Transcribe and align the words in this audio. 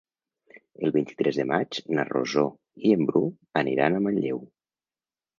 El 0.85 0.93
vint-i-tres 0.93 1.35
de 1.41 1.43
maig 1.49 1.77
na 1.97 2.05
Rosó 2.09 2.45
i 2.87 2.93
en 2.99 3.03
Bru 3.11 3.21
aniran 3.61 3.99
a 3.99 4.01
Manlleu. 4.07 4.41